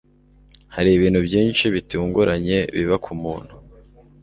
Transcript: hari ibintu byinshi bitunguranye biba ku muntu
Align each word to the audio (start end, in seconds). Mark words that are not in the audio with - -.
hari 0.75 0.89
ibintu 0.97 1.19
byinshi 1.27 1.63
bitunguranye 1.75 2.57
biba 2.75 2.95
ku 3.05 3.11
muntu 3.21 3.53